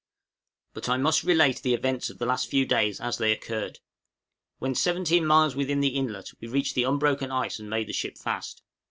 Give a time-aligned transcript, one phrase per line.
[0.73, 3.77] But I must relate the events of the last few days as they occurred.
[4.57, 8.17] When 17 miles within the inlet we reached the unbroken ice and made the ship
[8.17, 8.63] fast.